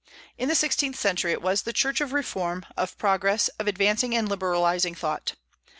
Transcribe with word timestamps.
In 0.35 0.49
the 0.49 0.55
sixteenth 0.55 0.99
century 0.99 1.31
it 1.31 1.43
was 1.43 1.61
the 1.61 1.71
Church 1.71 2.01
of 2.01 2.11
reform, 2.11 2.65
of 2.75 2.97
progress, 2.97 3.49
of 3.59 3.67
advancing 3.67 4.15
and 4.15 4.27
liberalizing 4.27 4.95
thought. 4.95 5.35